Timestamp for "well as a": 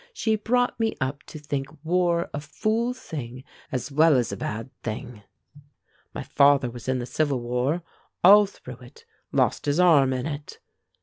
3.91-4.35